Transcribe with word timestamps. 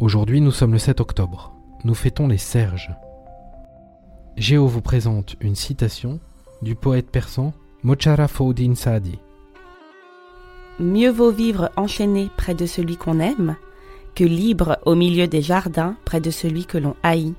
Aujourd'hui, 0.00 0.40
nous 0.40 0.50
sommes 0.50 0.72
le 0.72 0.78
7 0.80 1.00
octobre. 1.00 1.54
Nous 1.84 1.94
fêtons 1.94 2.26
les 2.26 2.36
Serges. 2.36 2.90
Géo 4.36 4.66
vous 4.66 4.80
présente 4.80 5.36
une 5.40 5.54
citation 5.54 6.18
du 6.62 6.74
poète 6.74 7.08
persan 7.12 7.52
Mocharaf-ud-Din 7.84 8.74
Saadi. 8.74 9.20
Mieux 10.80 11.10
vaut 11.10 11.30
vivre 11.30 11.70
enchaîné 11.76 12.28
près 12.36 12.56
de 12.56 12.66
celui 12.66 12.96
qu'on 12.96 13.20
aime 13.20 13.54
que 14.16 14.24
libre 14.24 14.78
au 14.84 14.96
milieu 14.96 15.28
des 15.28 15.42
jardins 15.42 15.94
près 16.04 16.20
de 16.20 16.32
celui 16.32 16.66
que 16.66 16.78
l'on 16.78 16.96
haït. 17.04 17.34